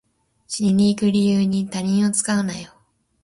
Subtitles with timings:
[0.47, 2.73] 死にに行く理由に他人を使うなよ